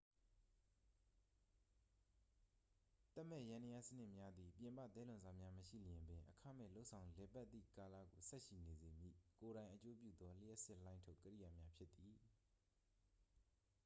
[3.13, 12.15] သက်မဲ့ယန္တရားစနစ်များသည် ပြင်ပသဲလွန်စများမရှိလျှင်ပင် အခမဲ့လုပ်ဆောင်လည်ပတ်သည့်ကာလကို ဆက်ရှိနေစေမည့် ကိုယ်တိုင်အကျိုးပြုသော လျှပ်စစ်လှိုင်းထုတ် ကိရိယာများဖြစ်သည်